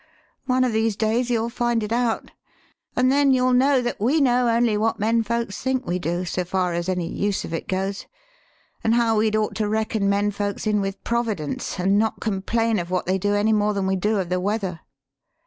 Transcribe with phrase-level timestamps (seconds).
[0.47, 2.31] One of these days you'll find it out,
[2.95, 6.43] an' then you'll know that we know only what men folks think we do, so
[6.43, 8.07] far as any use of it goes,
[8.83, 12.89] an' how we'd ought to reckon men folks in with Providence, an' not complain of
[12.89, 14.79] what they do any more than we do of the weather."